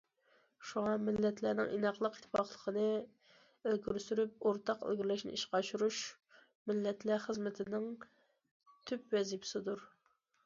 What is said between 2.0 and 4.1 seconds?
ئىتتىپاقلىقىنى ئىلگىرى